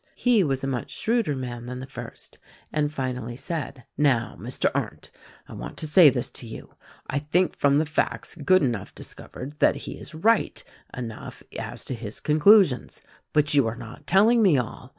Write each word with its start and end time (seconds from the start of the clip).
He 0.15 0.43
was 0.43 0.63
a 0.63 0.67
much 0.67 0.89
shrewder 0.89 1.35
man 1.35 1.67
than 1.67 1.77
the 1.77 1.85
first, 1.85 2.39
and 2.73 2.91
finally 2.91 3.35
said, 3.35 3.83
"Now, 3.99 4.35
Mr. 4.41 4.71
Arndt, 4.73 5.11
I 5.47 5.53
want 5.53 5.77
to 5.77 5.85
say 5.85 6.09
this 6.09 6.27
to 6.31 6.47
you: 6.47 6.73
I 7.07 7.19
think 7.19 7.55
from 7.55 7.77
the 7.77 7.85
facts 7.85 8.33
Goodenough 8.35 8.95
discovered 8.95 9.59
that 9.59 9.75
he 9.75 9.99
is 9.99 10.15
right 10.15 10.63
enough 10.97 11.43
as 11.59 11.85
to 11.85 11.93
his 11.93 12.19
conclusions; 12.19 13.03
but 13.31 13.53
you 13.53 13.67
are 13.67 13.75
not 13.75 14.07
telling 14.07 14.41
me 14.41 14.57
all. 14.57 14.89